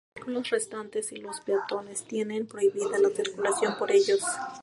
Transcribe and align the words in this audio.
Los 0.15 0.23
vehículos 0.25 0.49
restantes 0.49 1.11
y 1.11 1.17
los 1.17 1.41
peatones 1.41 2.05
tienen 2.05 2.47
prohibida 2.47 2.97
la 2.97 3.11
circulación 3.11 3.77
por 3.77 3.91
ellos. 3.91 4.23